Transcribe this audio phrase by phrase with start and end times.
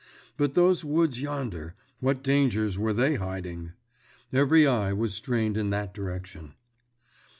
[0.35, 3.73] But those woods yonder—what dangers were they hiding?
[4.33, 6.55] Every eye was strained in that direction.